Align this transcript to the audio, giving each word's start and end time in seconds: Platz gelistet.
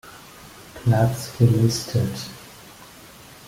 Platz 0.73 1.29
gelistet. 1.37 2.31